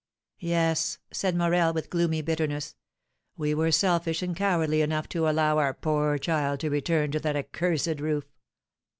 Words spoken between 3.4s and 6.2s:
were selfish and cowardly enough to allow our poor